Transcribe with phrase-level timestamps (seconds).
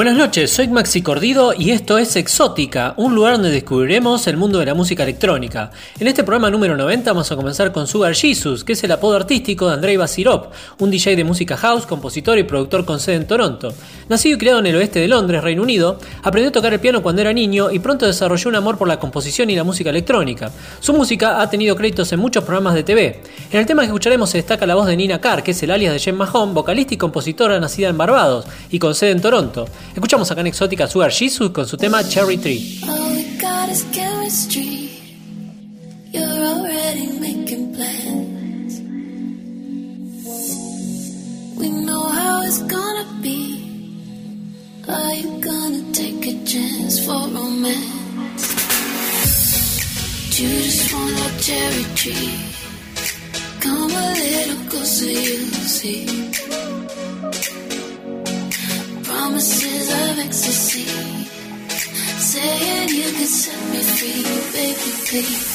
[0.00, 4.58] Buenas noches, soy Maxi Cordido y esto es Exótica, un lugar donde descubriremos el mundo
[4.58, 5.72] de la música electrónica.
[5.98, 9.16] En este programa número 90 vamos a comenzar con Sugar Jesus, que es el apodo
[9.16, 13.26] artístico de Andrei Basirov, un DJ de música house, compositor y productor con sede en
[13.26, 13.74] Toronto.
[14.08, 17.02] Nacido y criado en el oeste de Londres, Reino Unido, aprendió a tocar el piano
[17.02, 20.50] cuando era niño y pronto desarrolló un amor por la composición y la música electrónica.
[20.80, 23.20] Su música ha tenido créditos en muchos programas de TV.
[23.52, 25.70] En el tema que escucharemos se destaca la voz de Nina Carr, que es el
[25.70, 29.66] alias de Jen Mahon, vocalista y compositora nacida en Barbados y con sede en Toronto.
[29.94, 32.80] Escuchamos acá en Exótica Sugar Jesus con su tema Cherry Tree.
[32.88, 34.88] All we got is chemistry.
[36.12, 38.80] You're already making plans.
[41.56, 43.66] We know how it's gonna be.
[44.88, 47.90] Are you gonna take a chance for romance?
[50.38, 52.38] You just want a cherry tree.
[53.60, 56.06] Come a little closer, you'll see.
[59.20, 60.86] Promises of ecstasy.
[62.30, 64.24] Saying you can set me free,
[64.56, 65.48] baby, please.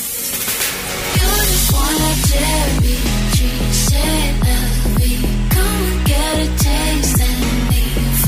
[1.17, 2.97] You just want a cherry
[3.35, 3.65] tree.
[3.85, 5.11] Say love me.
[5.49, 8.19] Come and get a taste and leave.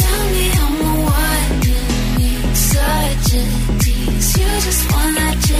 [0.00, 1.80] Tell me I'm a what you
[2.16, 2.48] need.
[2.72, 3.44] Such a
[3.82, 4.30] tease.
[4.40, 5.55] You just want a cherry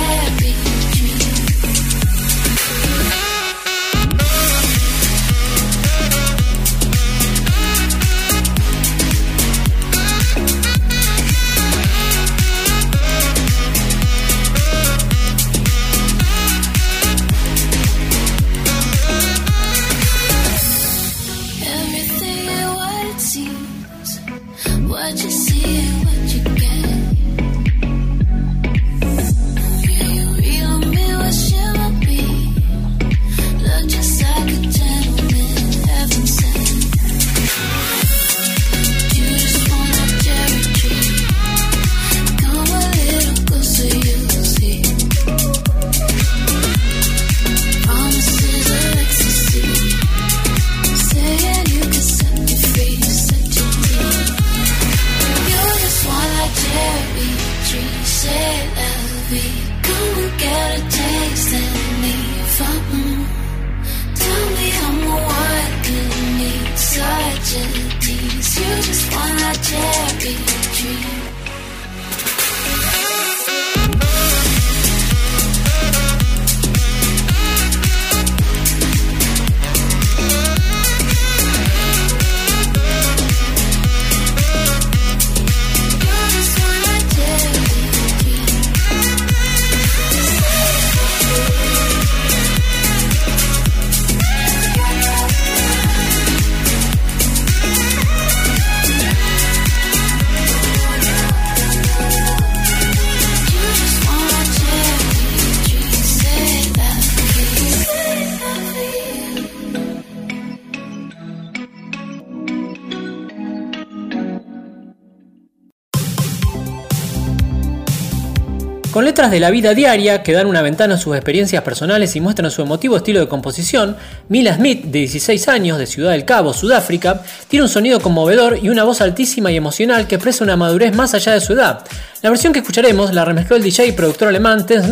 [118.97, 122.21] Con letras de la vida diaria que dan una ventana a sus experiencias personales y
[122.23, 123.95] muestran su emotivo estilo de composición,
[124.31, 128.71] Mila Smith, de 16 años, de Ciudad del Cabo, Sudáfrica, tiene un sonido conmovedor y
[128.71, 131.85] una voz altísima y emocional que expresa una madurez más allá de su edad.
[132.23, 134.91] La versión que escucharemos la remezcló el DJ y productor alemán Ten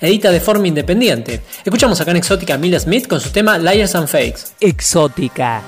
[0.00, 1.40] edita de forma independiente.
[1.64, 4.40] Escuchamos acá en Exótica a Mila Smith con su tema Liars and Fakes.
[4.58, 5.62] Exótica.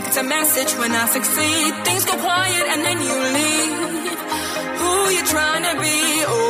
[0.00, 1.74] faked a message when I succeed.
[1.86, 3.72] Things go quiet and then you leave.
[4.80, 6.24] Who you trying to be?
[6.28, 6.45] Oh.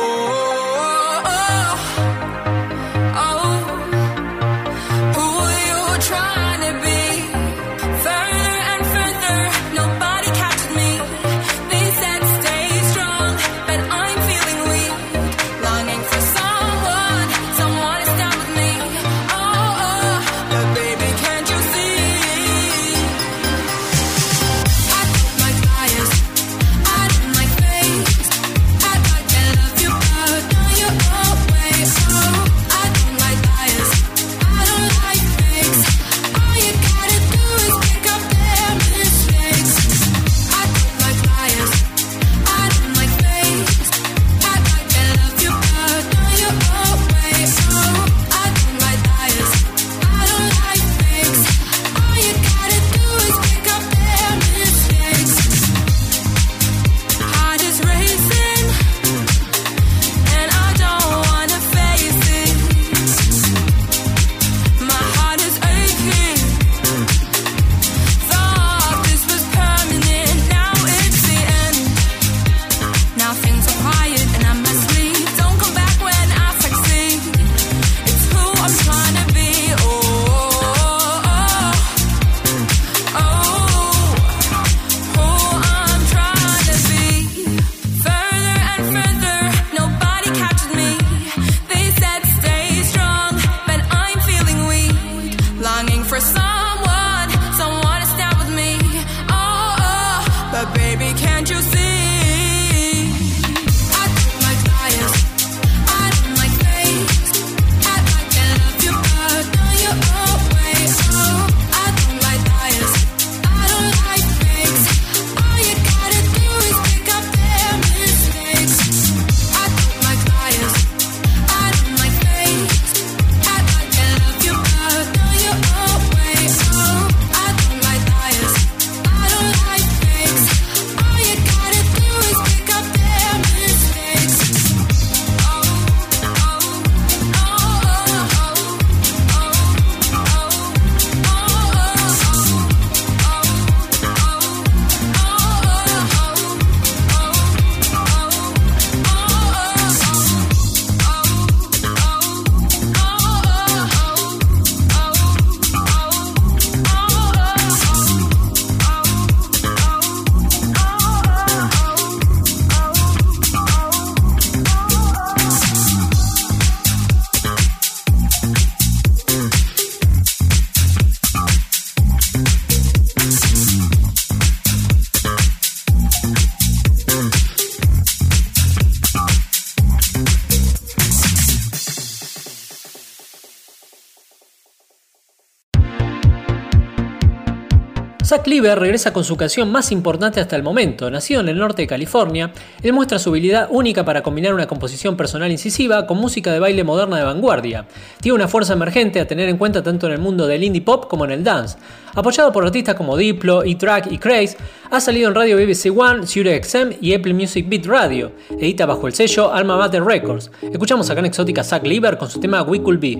[188.37, 191.09] Zack Lieber regresa con su canción más importante hasta el momento.
[191.09, 192.53] Nacido en el norte de California,
[192.83, 196.83] él muestra su habilidad única para combinar una composición personal incisiva con música de baile
[196.83, 197.87] moderna de vanguardia.
[198.21, 201.07] Tiene una fuerza emergente a tener en cuenta tanto en el mundo del indie pop
[201.07, 201.79] como en el dance.
[202.13, 204.55] Apoyado por artistas como Diplo, E-Track y Craze,
[204.91, 208.33] ha salido en radio BBC One, Zurich XM y Apple Music Beat Radio.
[208.51, 210.51] Edita bajo el sello Alma Mater Records.
[210.61, 213.17] Escuchamos acá en Exótica Zack Lieber con su tema We Could Be.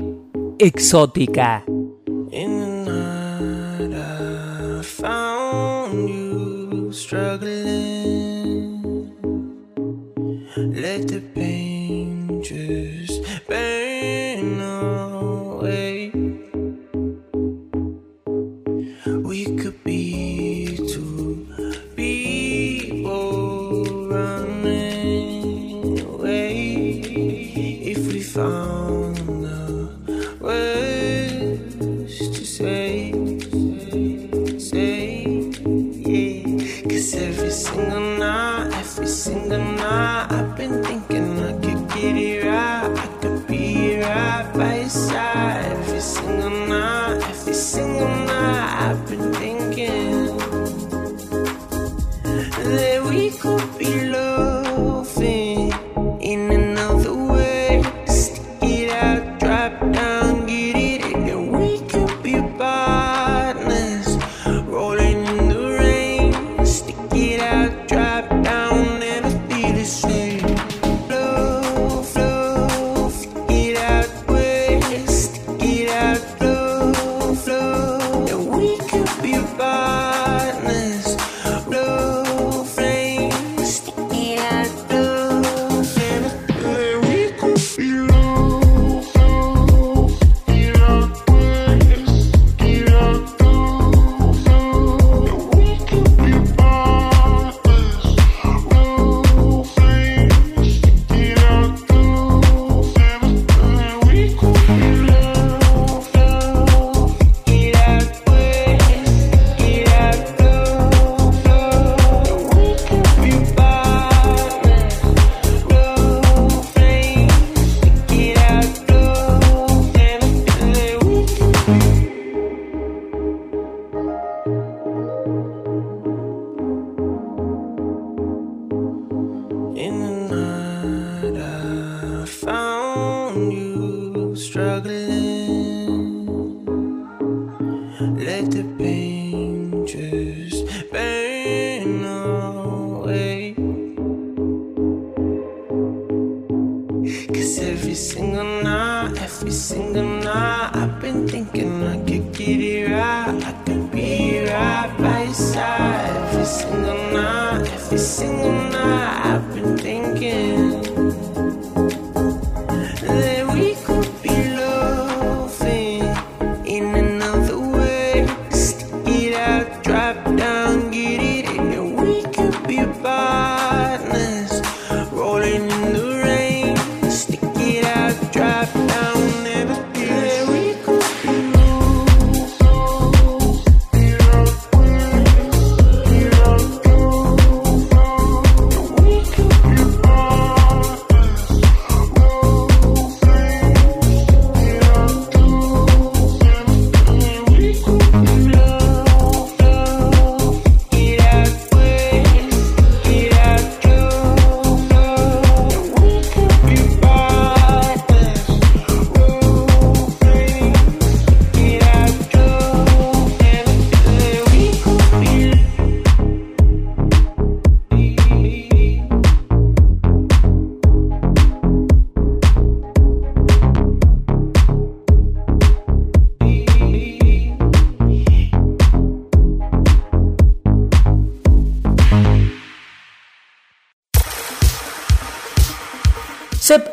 [0.60, 1.66] Exótica.
[7.08, 8.84] struggling.
[10.58, 16.12] Let the pain just burn away.
[19.06, 21.48] We could be two
[21.96, 27.00] people running away
[27.94, 29.07] if we found.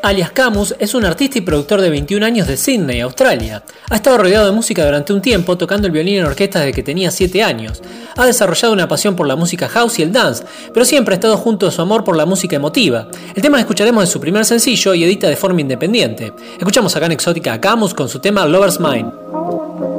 [0.04, 3.62] Alias Camus es un artista y productor de 21 años de Sydney, Australia.
[3.88, 6.82] Ha estado rodeado de música durante un tiempo, tocando el violín en orquesta desde que
[6.82, 7.82] tenía 7 años.
[8.14, 10.44] Ha desarrollado una pasión por la música house y el dance,
[10.74, 13.08] pero siempre ha estado junto a su amor por la música emotiva.
[13.34, 16.34] El tema que escucharemos es su primer sencillo y edita de forma independiente.
[16.58, 19.93] Escuchamos acá en Exótica a Camus con su tema Lover's Mind.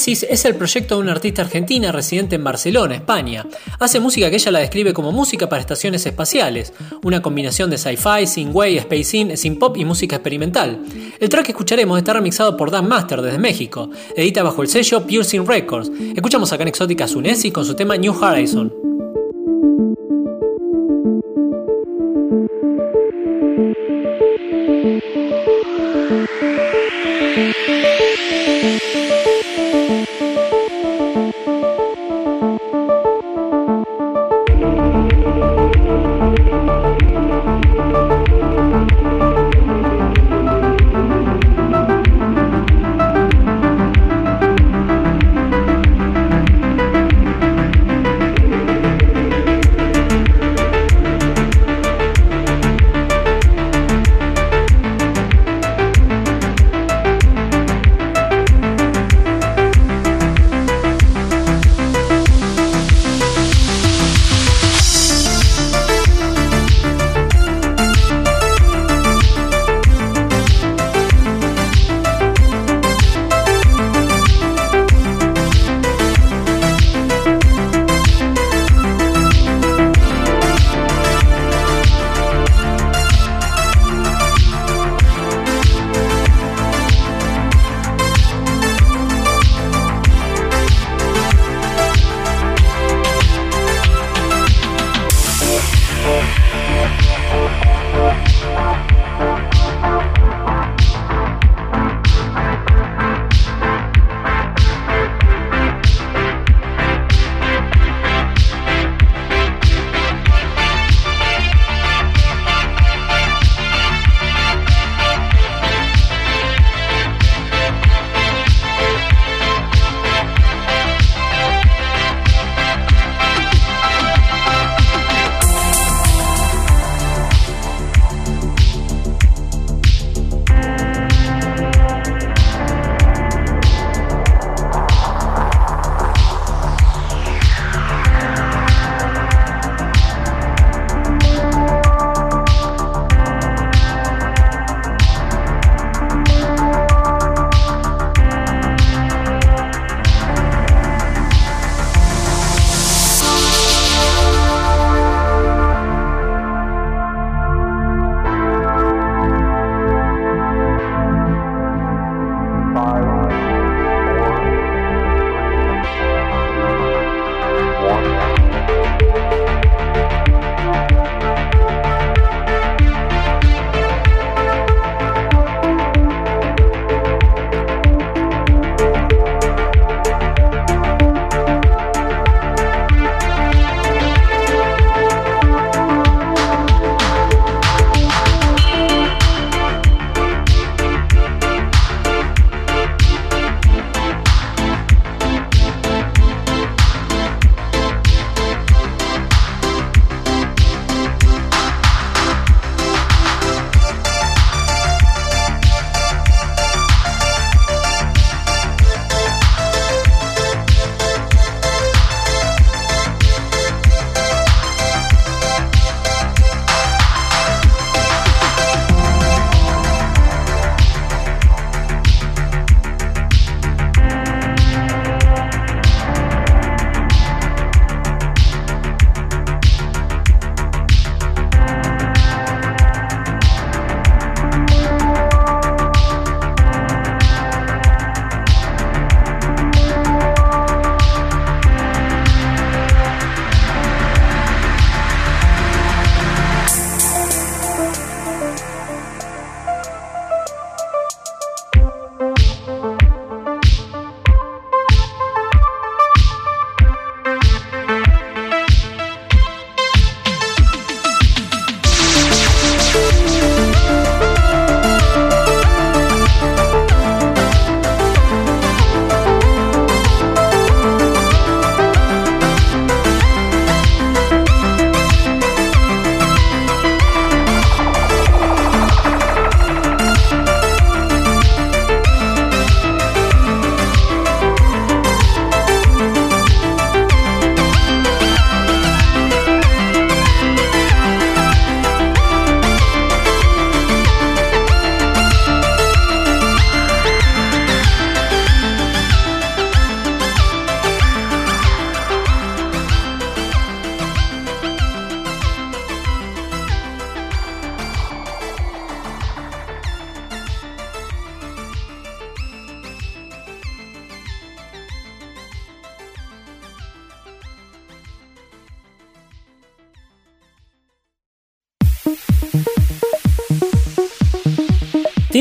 [0.00, 3.46] Sunesis es el proyecto de una artista argentina residente en Barcelona, España.
[3.78, 8.26] Hace música que ella la describe como música para estaciones espaciales, una combinación de sci-fi,
[8.26, 10.78] synthwave, space in, synth pop y música experimental.
[11.18, 15.06] El track que escucharemos está remixado por Dan Master desde México, edita bajo el sello
[15.06, 15.90] Piercing Records.
[16.16, 18.79] Escuchamos acá en Exótica a Sunesis con su tema New Horizon.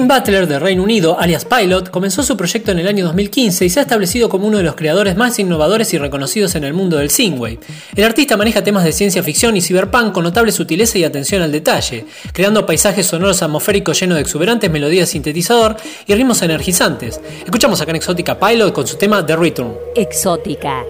[0.10, 3.80] Butler de Reino Unido, alias Pilot, comenzó su proyecto en el año 2015 y se
[3.80, 7.12] ha establecido como uno de los creadores más innovadores y reconocidos en el mundo del
[7.12, 7.60] synthwave.
[7.96, 11.52] El artista maneja temas de ciencia ficción y cyberpunk con notable sutileza y atención al
[11.52, 17.22] detalle, creando paisajes sonoros atmosféricos llenos de exuberantes melodías sintetizador y ritmos energizantes.
[17.46, 19.76] Escuchamos acá en Exótica Pilot con su tema The Return.
[19.96, 20.86] Exótica.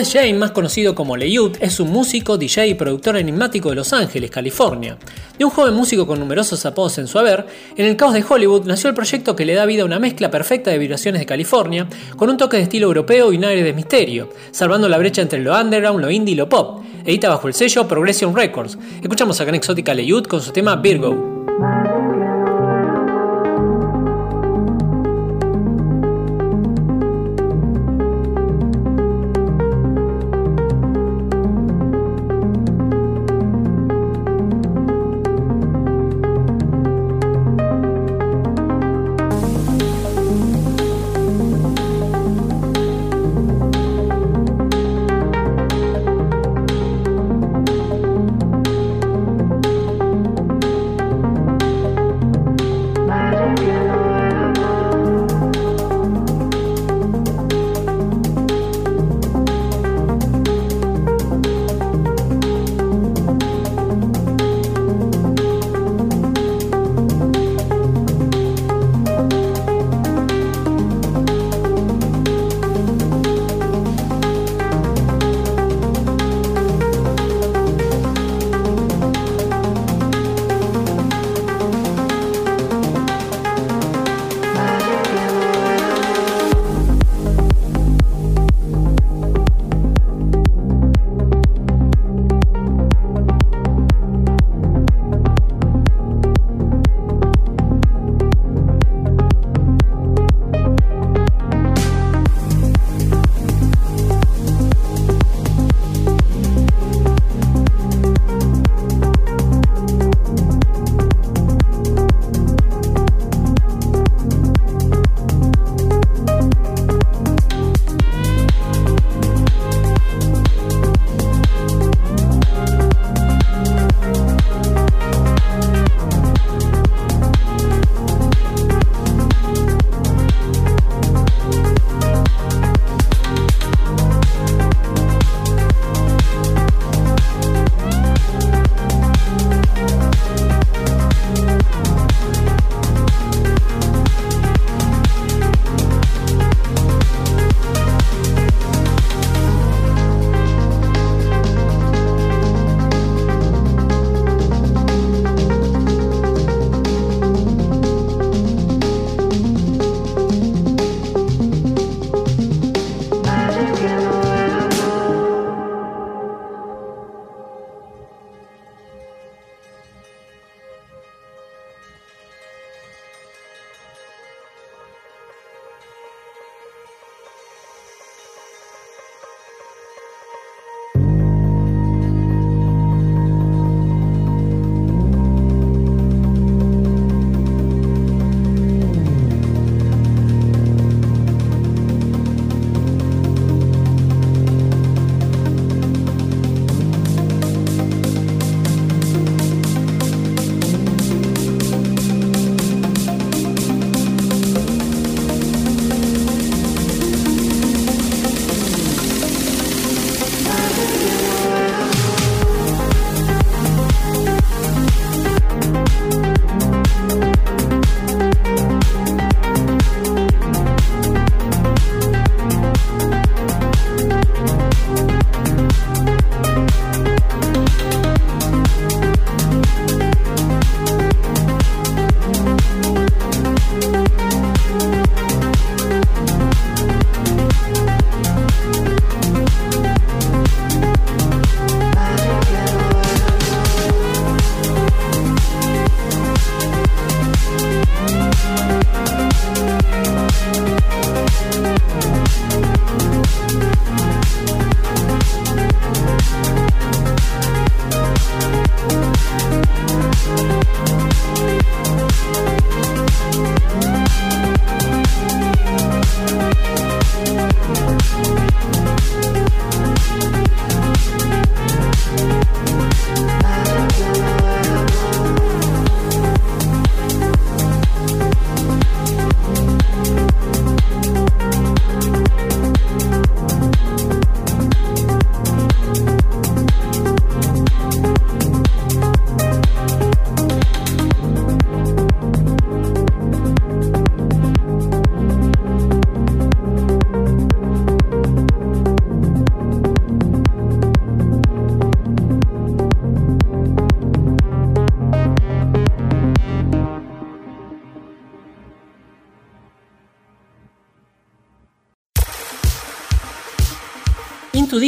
[0.00, 3.92] Wes Jane, más conocido como Leyut, es un músico, DJ y productor enigmático de Los
[3.92, 4.96] Ángeles, California.
[5.38, 7.44] De un joven músico con numerosos apodos en su haber,
[7.76, 10.30] en el caos de Hollywood nació el proyecto que le da vida a una mezcla
[10.30, 11.86] perfecta de vibraciones de California,
[12.16, 15.40] con un toque de estilo europeo y un aire de misterio, salvando la brecha entre
[15.40, 16.82] lo underground, lo indie y lo pop.
[17.04, 18.78] Edita bajo el sello Progression Records.
[19.02, 21.99] Escuchamos a Gran Exótica Leyut con su tema Virgo.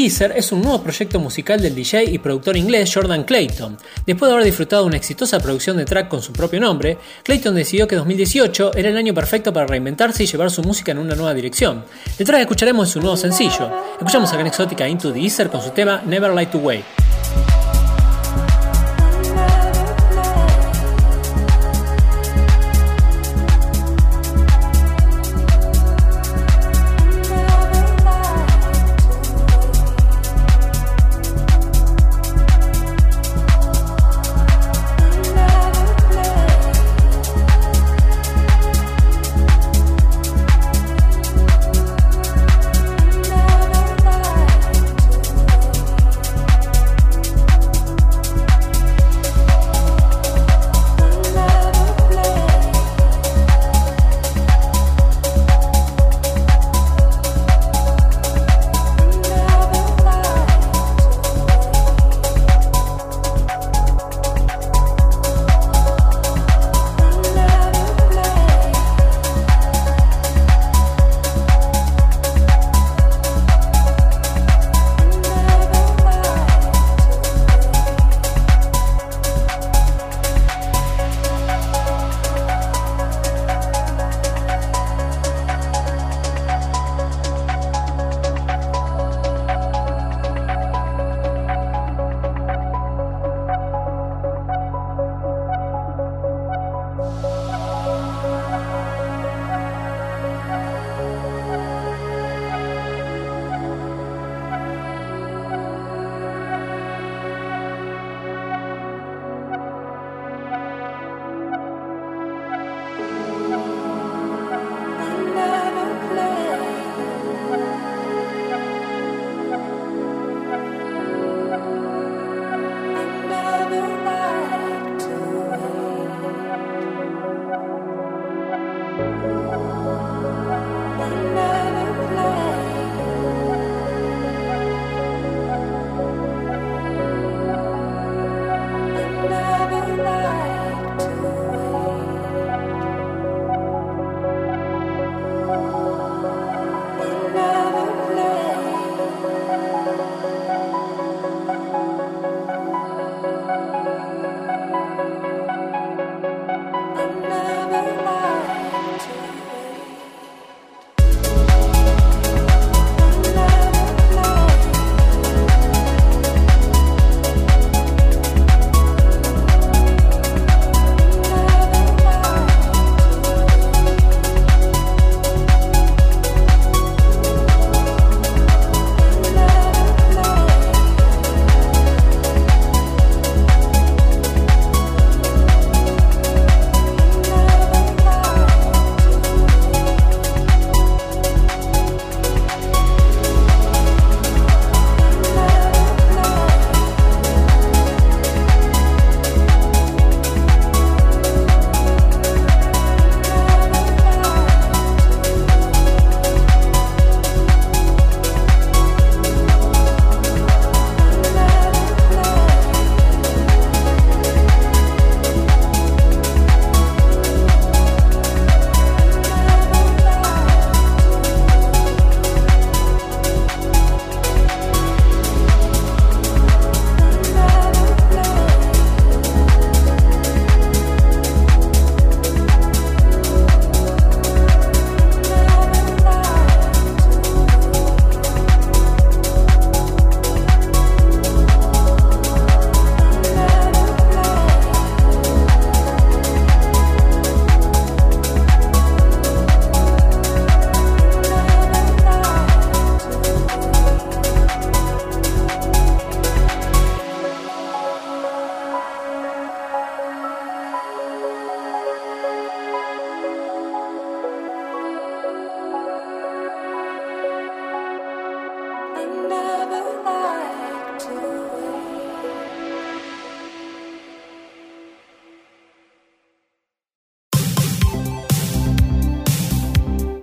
[0.03, 3.77] The Ether es un nuevo proyecto musical del DJ y productor inglés Jordan Clayton.
[4.07, 7.87] Después de haber disfrutado una exitosa producción de track con su propio nombre, Clayton decidió
[7.87, 11.35] que 2018 era el año perfecto para reinventarse y llevar su música en una nueva
[11.35, 11.85] dirección.
[12.19, 13.71] Detrás escucharemos su nuevo sencillo.
[13.93, 16.59] Escuchamos a Can Exótica Into the con su tema Never Light to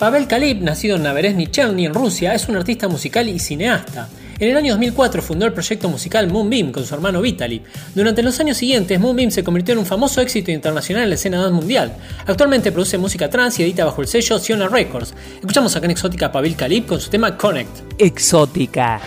[0.09, 4.09] Pavel Kalib, nacido en Naberezhny Chelny, en Rusia, es un artista musical y cineasta.
[4.39, 7.61] En el año 2004 fundó el proyecto musical Moonbeam con su hermano Vitaly.
[7.93, 11.47] Durante los años siguientes, Moonbeam se convirtió en un famoso éxito internacional en la escena
[11.51, 11.93] mundial.
[12.25, 15.13] Actualmente produce música trans y edita bajo el sello Siona Records.
[15.35, 17.69] Escuchamos acá en Exótica Pavel Kalib con su tema Connect.
[17.99, 18.99] Exótica.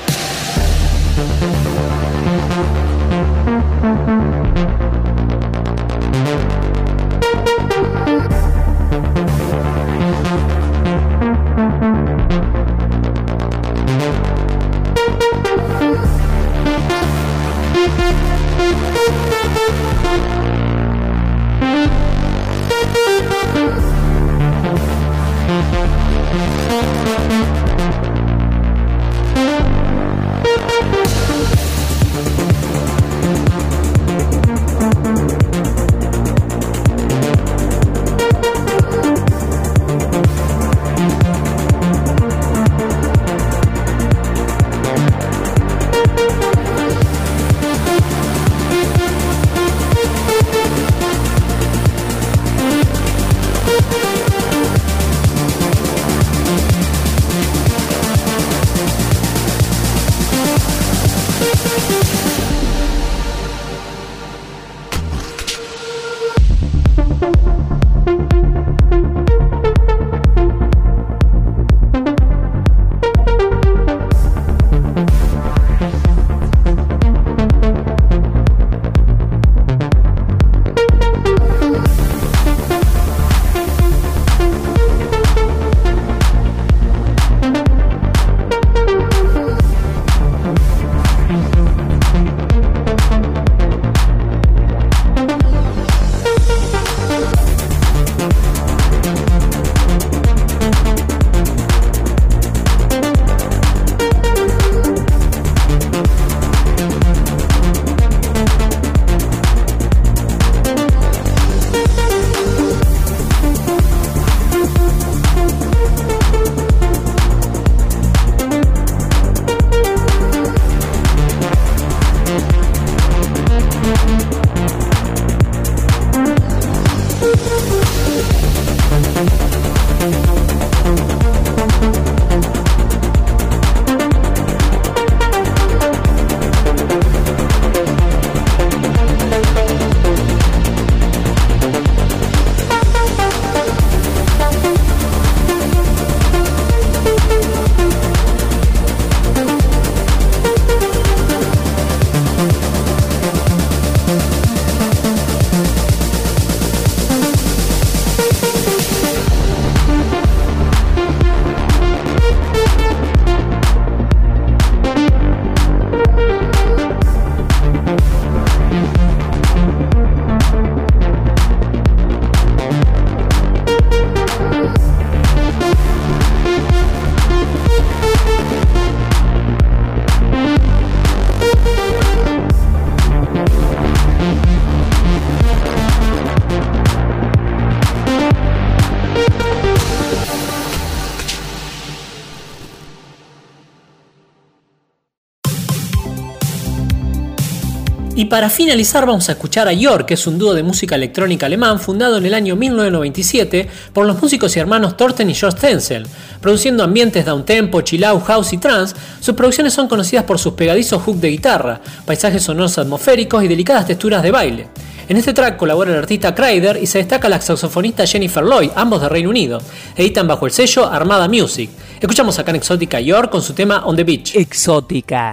[198.32, 201.78] Para finalizar vamos a escuchar a York, que es un dúo de música electrónica alemán
[201.78, 206.06] fundado en el año 1997 por los músicos y hermanos Thorsten y George Stenzel.
[206.40, 211.02] Produciendo ambientes downtempo, chill out, house y trance, sus producciones son conocidas por sus pegadizos
[211.02, 214.68] hook de guitarra, paisajes sonoros atmosféricos y delicadas texturas de baile.
[215.10, 219.02] En este track colabora el artista Kryder y se destaca la saxofonista Jennifer Lloyd, ambos
[219.02, 219.60] de Reino Unido.
[219.94, 221.68] Editan bajo el sello Armada Music.
[222.00, 224.36] Escuchamos acá en Exótica York con su tema On the Beach.
[224.36, 225.32] Exótica.